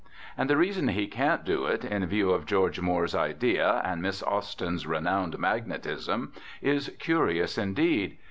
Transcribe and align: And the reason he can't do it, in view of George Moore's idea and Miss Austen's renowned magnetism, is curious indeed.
And 0.35 0.49
the 0.49 0.57
reason 0.57 0.87
he 0.87 1.05
can't 1.05 1.45
do 1.45 1.65
it, 1.67 1.85
in 1.85 2.03
view 2.07 2.31
of 2.31 2.47
George 2.47 2.81
Moore's 2.81 3.13
idea 3.13 3.83
and 3.85 4.01
Miss 4.01 4.23
Austen's 4.23 4.87
renowned 4.87 5.37
magnetism, 5.37 6.33
is 6.59 6.91
curious 6.97 7.55
indeed. 7.55 8.17